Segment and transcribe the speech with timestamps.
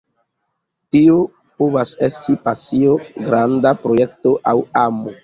[0.95, 1.17] Tio
[1.59, 2.95] povas esti pasio,
[3.27, 5.15] granda projekto, aŭ amo.